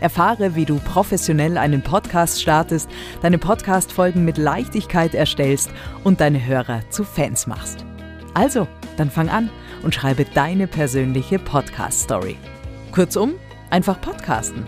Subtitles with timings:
[0.00, 2.88] Erfahre, wie du professionell einen Podcast startest,
[3.22, 5.70] deine Podcast-Folgen mit Leichtigkeit erstellst
[6.04, 7.84] und deine Hörer zu Fans machst.
[8.34, 9.50] Also, dann fang an
[9.82, 12.36] und schreibe deine persönliche Podcast-Story.
[12.92, 13.34] Kurzum,
[13.70, 14.64] einfach podcasten.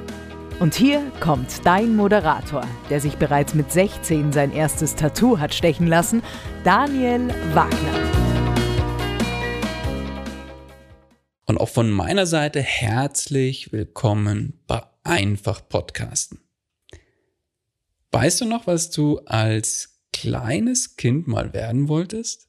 [0.60, 5.86] Und hier kommt dein Moderator, der sich bereits mit 16 sein erstes Tattoo hat stechen
[5.86, 6.22] lassen,
[6.62, 8.12] Daniel Wagner.
[11.46, 16.40] Und auch von meiner Seite herzlich willkommen bei einfach podcasten.
[18.10, 22.48] Weißt du noch, was du als kleines Kind mal werden wolltest?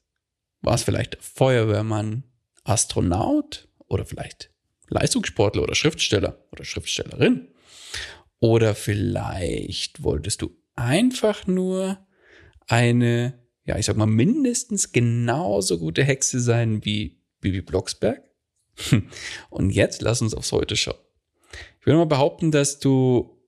[0.60, 2.24] War es vielleicht Feuerwehrmann,
[2.64, 4.50] Astronaut oder vielleicht
[4.88, 7.48] Leistungssportler oder Schriftsteller oder Schriftstellerin?
[8.40, 12.06] Oder vielleicht wolltest du einfach nur
[12.66, 18.22] eine, ja, ich sag mal, mindestens genauso gute Hexe sein wie Bibi Blocksberg?
[19.50, 21.03] Und jetzt lass uns aufs Heute schauen.
[21.84, 23.38] Ich würde mal behaupten, dass du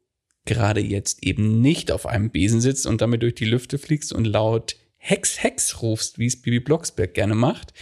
[0.44, 4.26] gerade jetzt eben nicht auf einem Besen sitzt und damit durch die Lüfte fliegst und
[4.26, 7.72] laut Hex, Hex rufst, wie es Bibi Blocksberg gerne macht.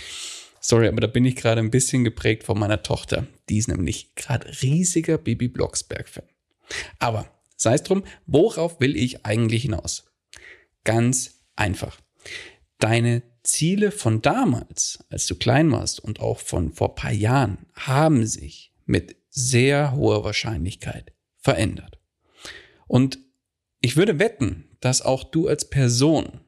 [0.60, 3.26] Sorry, aber da bin ich gerade ein bisschen geprägt von meiner Tochter.
[3.48, 6.28] Die ist nämlich gerade riesiger Bibi Blocksberg-Fan.
[7.00, 10.04] Aber sei es drum, worauf will ich eigentlich hinaus?
[10.84, 11.98] Ganz einfach.
[12.78, 18.24] Deine Ziele von damals, als du klein warst und auch von vor paar Jahren, haben
[18.24, 21.98] sich mit sehr hoher Wahrscheinlichkeit verändert.
[22.86, 23.18] Und
[23.80, 26.40] ich würde wetten, dass auch du als Person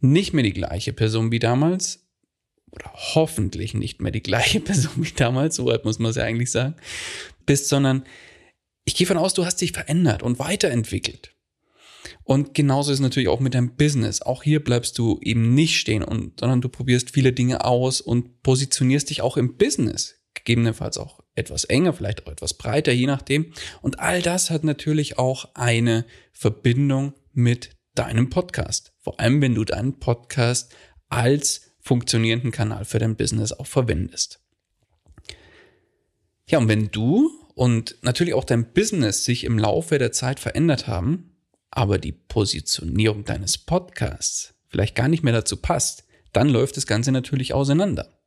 [0.00, 2.06] nicht mehr die gleiche Person wie damals
[2.72, 6.24] oder hoffentlich nicht mehr die gleiche Person wie damals, so weit muss man es ja
[6.24, 6.74] eigentlich sagen,
[7.46, 8.04] bist, sondern
[8.84, 11.32] ich gehe von aus, du hast dich verändert und weiterentwickelt.
[12.24, 14.22] Und genauso ist es natürlich auch mit deinem Business.
[14.22, 18.42] Auch hier bleibst du eben nicht stehen und, sondern du probierst viele Dinge aus und
[18.42, 23.52] positionierst dich auch im Business gegebenenfalls auch etwas enger, vielleicht auch etwas breiter, je nachdem.
[23.82, 28.92] Und all das hat natürlich auch eine Verbindung mit deinem Podcast.
[28.98, 30.74] Vor allem, wenn du deinen Podcast
[31.08, 34.40] als funktionierenden Kanal für dein Business auch verwendest.
[36.48, 40.86] Ja, und wenn du und natürlich auch dein Business sich im Laufe der Zeit verändert
[40.86, 41.36] haben,
[41.70, 47.12] aber die Positionierung deines Podcasts vielleicht gar nicht mehr dazu passt, dann läuft das Ganze
[47.12, 48.20] natürlich auseinander.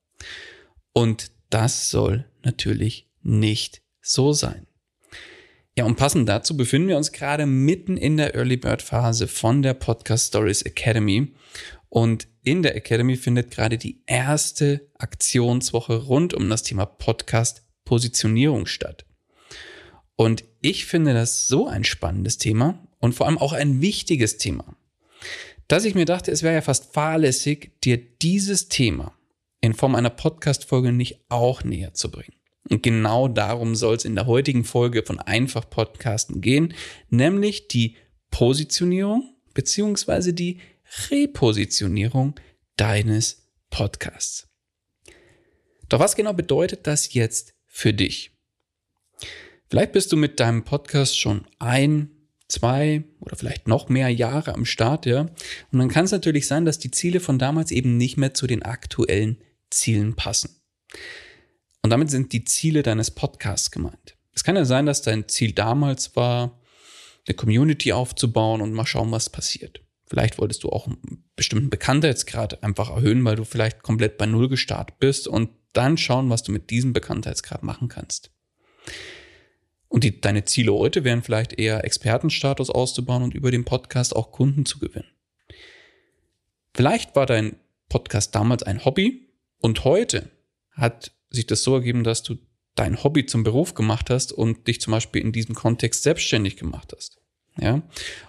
[0.93, 4.67] Und das soll natürlich nicht so sein.
[5.77, 9.61] Ja, und passend dazu befinden wir uns gerade mitten in der Early Bird Phase von
[9.61, 11.33] der Podcast Stories Academy.
[11.87, 18.65] Und in der Academy findet gerade die erste Aktionswoche rund um das Thema Podcast Positionierung
[18.65, 19.05] statt.
[20.15, 24.75] Und ich finde das so ein spannendes Thema und vor allem auch ein wichtiges Thema,
[25.67, 29.13] dass ich mir dachte, es wäre ja fast fahrlässig, dir dieses Thema
[29.61, 32.35] in Form einer Podcast-Folge nicht auch näher zu bringen.
[32.69, 36.73] Und genau darum soll es in der heutigen Folge von Einfach Podcasten gehen,
[37.09, 37.95] nämlich die
[38.31, 40.59] Positionierung beziehungsweise die
[41.09, 42.35] Repositionierung
[42.77, 44.47] deines Podcasts.
[45.89, 48.31] Doch was genau bedeutet das jetzt für dich?
[49.69, 52.09] Vielleicht bist du mit deinem Podcast schon ein,
[52.47, 55.21] zwei oder vielleicht noch mehr Jahre am Start, ja.
[55.71, 58.47] Und dann kann es natürlich sein, dass die Ziele von damals eben nicht mehr zu
[58.47, 59.37] den aktuellen
[59.69, 60.61] Zielen passen.
[61.81, 64.17] Und damit sind die Ziele deines Podcasts gemeint.
[64.33, 66.59] Es kann ja sein, dass dein Ziel damals war,
[67.27, 69.81] eine Community aufzubauen und mal schauen, was passiert.
[70.05, 74.49] Vielleicht wolltest du auch ein bestimmten Bekanntheitsgrad einfach erhöhen, weil du vielleicht komplett bei Null
[74.49, 78.31] gestartet bist und dann schauen, was du mit diesem Bekanntheitsgrad machen kannst.
[79.87, 84.31] Und die, deine Ziele heute wären vielleicht eher Expertenstatus auszubauen und über den Podcast auch
[84.31, 85.07] Kunden zu gewinnen.
[86.73, 87.57] Vielleicht war dein
[87.87, 89.28] Podcast damals ein Hobby
[89.59, 90.31] und heute
[90.71, 92.37] hat sich das so ergeben, dass du
[92.75, 96.93] dein Hobby zum Beruf gemacht hast und dich zum Beispiel in diesem Kontext selbstständig gemacht
[96.95, 97.19] hast.
[97.57, 97.83] Ja.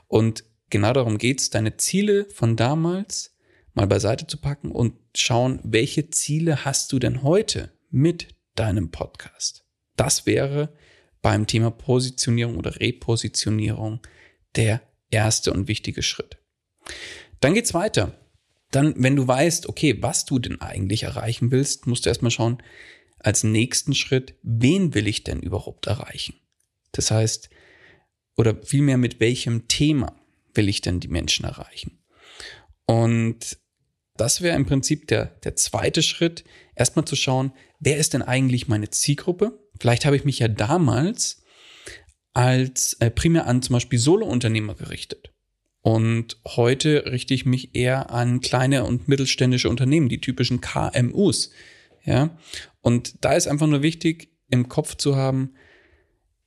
[0.08, 3.36] Und genau darum geht's, deine Ziele von damals
[3.74, 9.64] mal beiseite zu packen und schauen, welche Ziele hast du denn heute mit deinem Podcast?
[9.96, 10.72] Das wäre
[11.22, 14.00] beim Thema Positionierung oder Repositionierung
[14.56, 16.38] der erste und wichtige Schritt.
[17.40, 18.18] Dann geht's weiter.
[18.70, 22.62] Dann, wenn du weißt, okay, was du denn eigentlich erreichen willst, musst du erstmal schauen,
[23.18, 26.34] als nächsten Schritt, wen will ich denn überhaupt erreichen?
[26.92, 27.50] Das heißt,
[28.36, 30.16] oder vielmehr mit welchem Thema
[30.54, 31.98] will ich denn die Menschen erreichen?
[32.86, 33.58] Und
[34.16, 36.44] das wäre im Prinzip der, der zweite Schritt,
[36.74, 39.58] erstmal zu schauen, wer ist denn eigentlich meine Zielgruppe?
[39.78, 41.42] Vielleicht habe ich mich ja damals
[42.32, 45.32] als äh, primär an zum Beispiel Solo-Unternehmer gerichtet.
[45.82, 51.50] Und heute richte ich mich eher an kleine und mittelständische Unternehmen, die typischen KMUs.
[52.04, 52.36] Ja.
[52.82, 55.54] Und da ist einfach nur wichtig, im Kopf zu haben,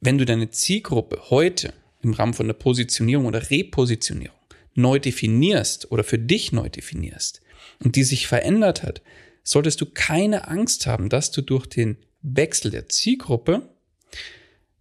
[0.01, 4.37] wenn du deine Zielgruppe heute im Rahmen von der Positionierung oder Repositionierung
[4.75, 7.41] neu definierst oder für dich neu definierst
[7.83, 9.01] und die sich verändert hat,
[9.43, 13.69] solltest du keine Angst haben, dass du durch den Wechsel der Zielgruppe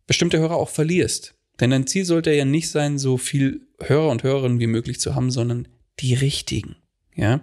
[0.06, 1.34] bestimmte Hörer auch verlierst.
[1.60, 5.14] Denn dein Ziel sollte ja nicht sein, so viel Hörer und Hörerinnen wie möglich zu
[5.14, 5.68] haben, sondern
[6.00, 6.76] die richtigen.
[7.14, 7.40] Ja.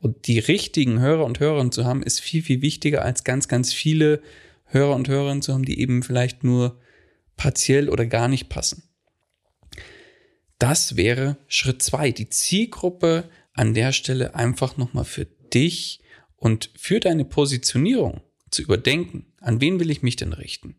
[0.00, 3.72] Und die richtigen Hörer und Hörerinnen zu haben, ist viel, viel wichtiger als ganz, ganz
[3.72, 4.22] viele
[4.64, 6.80] Hörer und Hörerinnen zu haben, die eben vielleicht nur
[7.36, 8.82] partiell oder gar nicht passen.
[10.58, 16.00] Das wäre Schritt zwei, die Zielgruppe an der Stelle einfach nochmal für dich
[16.36, 18.20] und für deine Positionierung
[18.50, 19.26] zu überdenken.
[19.40, 20.76] An wen will ich mich denn richten?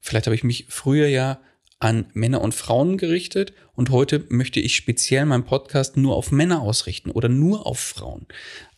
[0.00, 1.40] Vielleicht habe ich mich früher ja
[1.84, 6.62] an Männer und Frauen gerichtet und heute möchte ich speziell meinen Podcast nur auf Männer
[6.62, 8.26] ausrichten oder nur auf Frauen.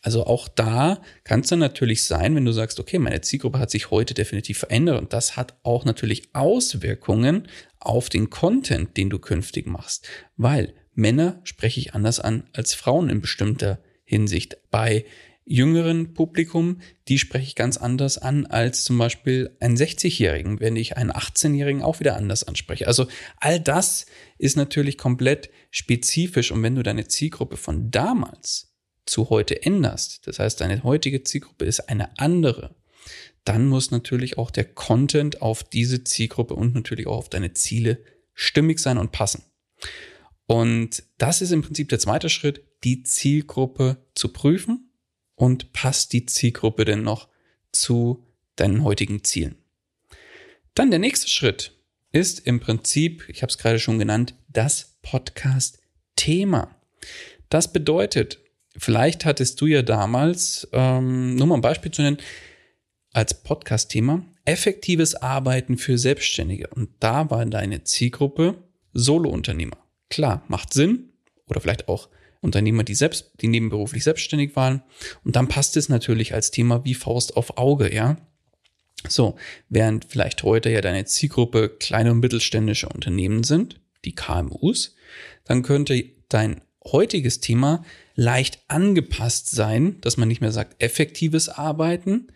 [0.01, 3.71] Also auch da kann es dann natürlich sein, wenn du sagst, okay, meine Zielgruppe hat
[3.71, 7.47] sich heute definitiv verändert und das hat auch natürlich Auswirkungen
[7.79, 10.05] auf den Content, den du künftig machst,
[10.35, 14.57] weil Männer spreche ich anders an als Frauen in bestimmter Hinsicht.
[14.69, 15.05] Bei
[15.47, 20.97] jüngeren Publikum, die spreche ich ganz anders an als zum Beispiel einen 60-Jährigen, wenn ich
[20.97, 22.87] einen 18-Jährigen auch wieder anders anspreche.
[22.87, 23.07] Also
[23.37, 24.05] all das
[24.37, 28.73] ist natürlich komplett spezifisch und wenn du deine Zielgruppe von damals
[29.05, 32.75] zu heute änderst, das heißt deine heutige Zielgruppe ist eine andere,
[33.45, 38.03] dann muss natürlich auch der Content auf diese Zielgruppe und natürlich auch auf deine Ziele
[38.33, 39.43] stimmig sein und passen.
[40.45, 44.86] Und das ist im Prinzip der zweite Schritt, die Zielgruppe zu prüfen
[45.37, 47.29] und passt die Zielgruppe denn noch
[47.71, 48.25] zu
[48.57, 49.55] deinen heutigen Zielen.
[50.73, 51.77] Dann der nächste Schritt
[52.11, 56.75] ist im Prinzip, ich habe es gerade schon genannt, das Podcast-Thema.
[57.49, 58.39] Das bedeutet,
[58.75, 62.17] vielleicht hattest du ja damals, ähm, nur mal ein Beispiel zu nennen,
[63.13, 66.67] als Podcast-Thema effektives Arbeiten für Selbstständige.
[66.69, 68.63] Und da war deine Zielgruppe
[68.93, 69.77] Solo-Unternehmer.
[70.09, 71.09] Klar, macht Sinn
[71.47, 72.09] oder vielleicht auch
[72.41, 74.83] Unternehmer, die selbst, die nebenberuflich selbstständig waren.
[75.23, 78.17] Und dann passt es natürlich als Thema wie Faust auf Auge, ja.
[79.07, 79.35] So,
[79.69, 84.95] während vielleicht heute ja deine Zielgruppe kleine und mittelständische Unternehmen sind, die KMUs,
[85.45, 87.83] dann könnte dein heutiges Thema
[88.15, 92.27] leicht angepasst sein, dass man nicht mehr sagt effektives Arbeiten,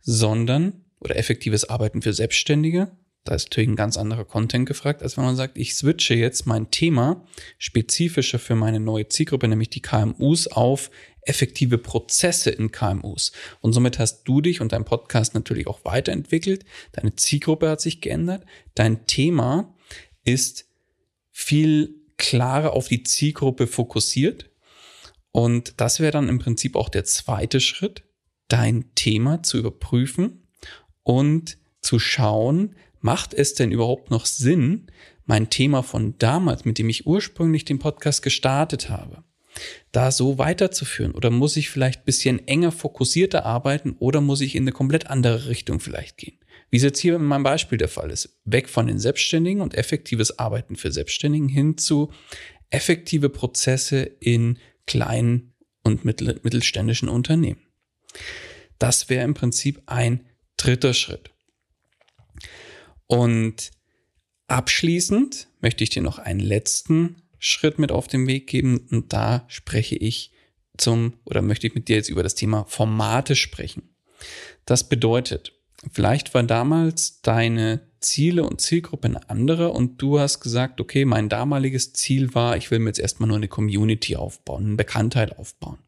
[0.00, 2.90] sondern oder effektives Arbeiten für Selbstständige,
[3.28, 6.46] da ist natürlich ein ganz anderer Content gefragt, als wenn man sagt, ich switche jetzt
[6.46, 7.26] mein Thema
[7.58, 13.32] spezifischer für meine neue Zielgruppe, nämlich die KMUs, auf effektive Prozesse in KMUs.
[13.60, 16.64] Und somit hast du dich und dein Podcast natürlich auch weiterentwickelt.
[16.92, 18.46] Deine Zielgruppe hat sich geändert.
[18.74, 19.74] Dein Thema
[20.24, 20.64] ist
[21.30, 24.50] viel klarer auf die Zielgruppe fokussiert.
[25.32, 28.04] Und das wäre dann im Prinzip auch der zweite Schritt,
[28.48, 30.48] dein Thema zu überprüfen
[31.02, 34.88] und zu schauen, macht es denn überhaupt noch Sinn,
[35.26, 39.24] mein Thema von damals, mit dem ich ursprünglich den Podcast gestartet habe,
[39.92, 41.12] da so weiterzuführen?
[41.12, 45.48] Oder muss ich vielleicht bisschen enger fokussierter arbeiten oder muss ich in eine komplett andere
[45.48, 46.38] Richtung vielleicht gehen?
[46.70, 48.40] Wie es jetzt hier in meinem Beispiel der Fall ist.
[48.44, 52.10] Weg von den Selbstständigen und effektives Arbeiten für Selbstständigen hin zu
[52.70, 57.60] effektive Prozesse in kleinen und mittelständischen Unternehmen.
[58.78, 61.30] Das wäre im Prinzip ein dritter Schritt.
[63.08, 63.72] Und
[64.46, 69.44] abschließend möchte ich dir noch einen letzten Schritt mit auf den Weg geben und da
[69.48, 70.32] spreche ich
[70.76, 73.82] zum oder möchte ich mit dir jetzt über das Thema Formate sprechen.
[74.64, 75.52] Das bedeutet,
[75.90, 81.28] vielleicht war damals deine Ziele und Zielgruppe eine andere und du hast gesagt, okay, mein
[81.28, 85.78] damaliges Ziel war, ich will mir jetzt erstmal nur eine Community aufbauen, eine Bekanntheit aufbauen.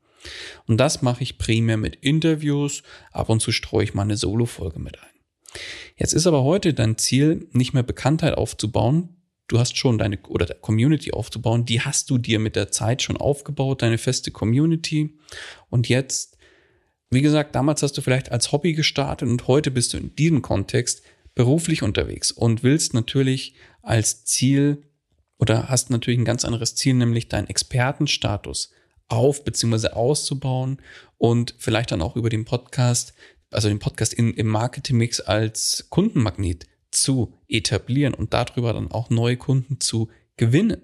[0.66, 4.80] Und das mache ich primär mit Interviews, ab und zu streue ich mal eine Solo-Folge
[4.80, 5.09] mit ein.
[6.00, 9.10] Jetzt ist aber heute dein Ziel, nicht mehr Bekanntheit aufzubauen.
[9.48, 11.66] Du hast schon deine oder der Community aufzubauen.
[11.66, 15.18] Die hast du dir mit der Zeit schon aufgebaut, deine feste Community.
[15.68, 16.38] Und jetzt,
[17.10, 20.40] wie gesagt, damals hast du vielleicht als Hobby gestartet und heute bist du in diesem
[20.40, 21.02] Kontext
[21.34, 24.82] beruflich unterwegs und willst natürlich als Ziel
[25.38, 28.72] oder hast natürlich ein ganz anderes Ziel, nämlich deinen Expertenstatus
[29.08, 29.88] auf bzw.
[29.88, 30.80] auszubauen
[31.18, 33.12] und vielleicht dann auch über den Podcast,
[33.50, 39.36] also den Podcast in, im Marketingmix als Kundenmagnet zu etablieren und darüber dann auch neue
[39.36, 40.82] Kunden zu gewinnen.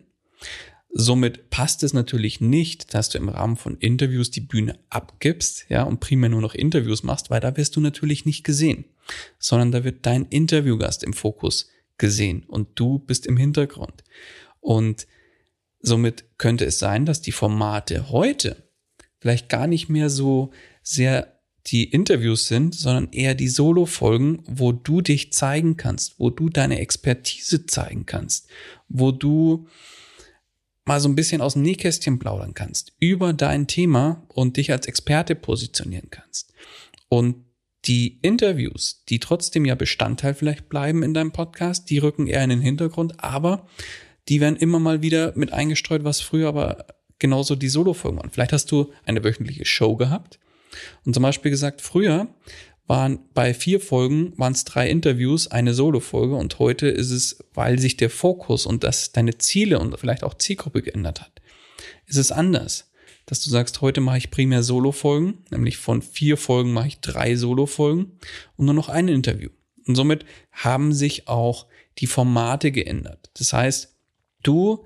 [0.99, 5.83] Somit passt es natürlich nicht, dass du im Rahmen von Interviews die Bühne abgibst, ja,
[5.83, 8.87] und primär nur noch Interviews machst, weil da wirst du natürlich nicht gesehen,
[9.39, 11.69] sondern da wird dein Interviewgast im Fokus
[11.99, 14.05] gesehen und du bist im Hintergrund.
[14.61, 15.07] Und
[15.81, 18.65] somit könnte es sein, dass die Formate heute
[19.19, 20.51] vielleicht gar nicht mehr so
[20.83, 21.36] sehr
[21.67, 26.79] die Interviews sind, sondern eher die Solo-Folgen, wo du dich zeigen kannst, wo du deine
[26.79, 28.49] Expertise zeigen kannst,
[28.89, 29.67] wo du
[30.85, 34.87] mal so ein bisschen aus dem Nähkästchen plaudern kannst über dein Thema und dich als
[34.87, 36.53] Experte positionieren kannst.
[37.09, 37.45] Und
[37.85, 42.51] die Interviews, die trotzdem ja Bestandteil vielleicht bleiben in deinem Podcast, die rücken eher in
[42.51, 43.67] den Hintergrund, aber
[44.29, 46.87] die werden immer mal wieder mit eingestreut, was früher aber
[47.19, 48.31] genauso die Solo-Folgen waren.
[48.31, 50.39] Vielleicht hast du eine wöchentliche Show gehabt
[51.05, 52.29] und zum Beispiel gesagt, früher
[52.87, 57.79] waren bei vier Folgen waren es drei Interviews, eine Solo-Folge und heute ist es, weil
[57.79, 61.43] sich der Fokus und das deine Ziele und vielleicht auch Zielgruppe geändert hat,
[62.07, 62.91] ist es anders.
[63.27, 67.35] Dass du sagst, heute mache ich primär Solo-Folgen, nämlich von vier Folgen mache ich drei
[67.35, 68.13] Solo-Folgen
[68.57, 69.51] und nur noch ein Interview.
[69.87, 71.67] Und somit haben sich auch
[71.99, 73.31] die Formate geändert.
[73.35, 73.97] Das heißt,
[74.45, 74.85] du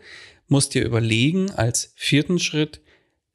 [0.49, 2.81] musst dir überlegen als vierten Schritt,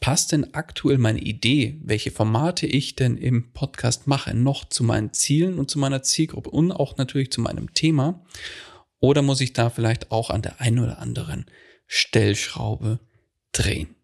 [0.05, 5.13] passt denn aktuell meine Idee, welche Formate ich denn im Podcast mache, noch zu meinen
[5.13, 8.23] Zielen und zu meiner Zielgruppe und auch natürlich zu meinem Thema?
[8.99, 11.47] Oder muss ich da vielleicht auch an der einen oder anderen
[11.87, 12.99] Stellschraube
[13.51, 13.95] drehen?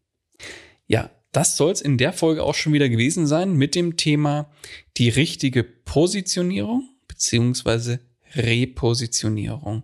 [0.88, 4.51] Ja, das soll es in der Folge auch schon wieder gewesen sein mit dem Thema
[4.98, 8.00] die richtige Positionierung beziehungsweise
[8.34, 9.84] Repositionierung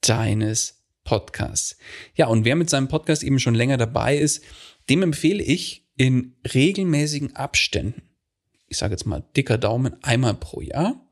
[0.00, 0.79] deines
[1.10, 1.76] Podcasts.
[2.14, 4.44] Ja, und wer mit seinem Podcast eben schon länger dabei ist,
[4.88, 8.02] dem empfehle ich in regelmäßigen Abständen,
[8.68, 11.04] ich sage jetzt mal dicker Daumen, einmal pro Jahr,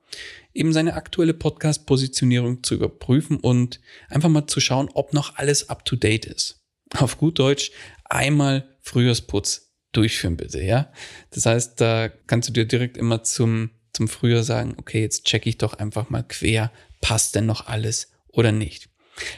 [0.55, 6.27] eben seine aktuelle Podcast-Positionierung zu überprüfen und einfach mal zu schauen, ob noch alles up-to-date
[6.27, 6.61] ist.
[6.97, 7.73] Auf gut Deutsch,
[8.05, 10.93] einmal Frühjahrsputz durchführen bitte, ja.
[11.31, 15.49] Das heißt, da kannst du dir direkt immer zum, zum Frühjahr sagen, okay, jetzt checke
[15.49, 18.88] ich doch einfach mal quer, passt denn noch alles oder nicht.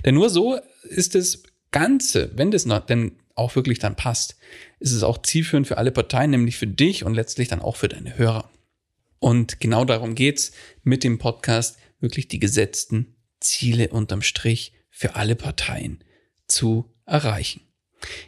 [0.04, 4.37] Denn nur so ist das Ganze, wenn das denn auch wirklich dann passt,
[4.80, 7.88] ist es auch zielführend für alle Parteien, nämlich für dich und letztlich dann auch für
[7.88, 8.50] deine Hörer.
[9.18, 15.37] Und genau darum geht's mit dem Podcast, wirklich die gesetzten Ziele unterm Strich für alle
[15.37, 16.02] Parteien
[16.49, 17.62] zu erreichen.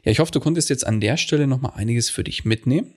[0.04, 2.94] Ja, ich hoffe, du konntest jetzt an der Stelle nochmal einiges für dich mitnehmen.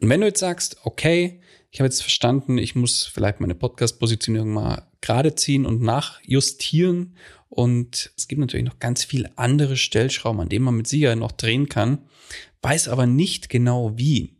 [0.00, 1.40] Und wenn du jetzt sagst, okay,
[1.70, 7.14] ich habe jetzt verstanden, ich muss vielleicht meine Podcast-Positionierung mal gerade ziehen und nachjustieren
[7.48, 11.32] und es gibt natürlich noch ganz viele andere Stellschrauben, an denen man mit Sicherheit noch
[11.32, 11.98] drehen kann,
[12.62, 14.36] weiß aber nicht genau wie.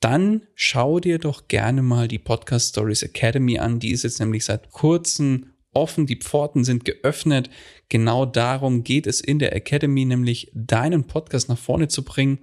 [0.00, 3.80] Dann schau dir doch gerne mal die Podcast Stories Academy an.
[3.80, 7.50] Die ist jetzt nämlich seit kurzem offen, die Pforten sind geöffnet.
[7.90, 12.38] Genau darum geht es in der Academy, nämlich deinen Podcast nach vorne zu bringen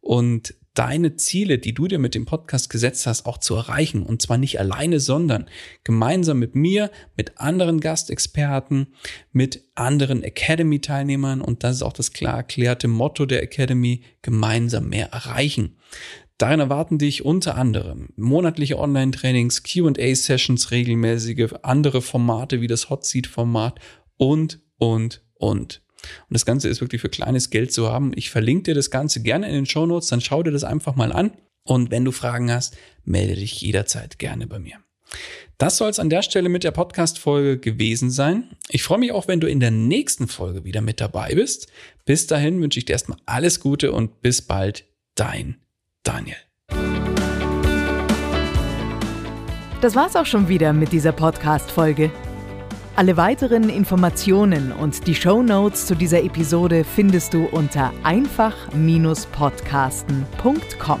[0.00, 4.02] und deine Ziele, die du dir mit dem Podcast gesetzt hast, auch zu erreichen.
[4.02, 5.46] Und zwar nicht alleine, sondern
[5.84, 8.88] gemeinsam mit mir, mit anderen Gastexperten,
[9.32, 11.40] mit anderen Academy-Teilnehmern.
[11.40, 15.76] Und das ist auch das klar erklärte Motto der Academy, gemeinsam mehr erreichen.
[16.38, 23.78] Darin erwarten dich unter anderem monatliche Online-Trainings, QA-Sessions, regelmäßige andere Formate wie das Hot Seat-Format
[24.16, 25.82] und, und, und.
[26.02, 28.12] Und das Ganze ist wirklich für kleines Geld zu haben.
[28.14, 30.94] Ich verlinke dir das Ganze gerne in den Show Notes, dann schau dir das einfach
[30.94, 31.32] mal an.
[31.64, 34.76] Und wenn du Fragen hast, melde dich jederzeit gerne bei mir.
[35.58, 38.56] Das soll es an der Stelle mit der Podcast-Folge gewesen sein.
[38.68, 41.68] Ich freue mich auch, wenn du in der nächsten Folge wieder mit dabei bist.
[42.06, 44.84] Bis dahin wünsche ich dir erstmal alles Gute und bis bald,
[45.16, 45.56] dein
[46.02, 46.36] Daniel.
[49.80, 52.10] Das war's auch schon wieder mit dieser Podcast-Folge.
[53.00, 61.00] Alle weiteren Informationen und die Show Notes zu dieser Episode findest du unter einfach-podcasten.com.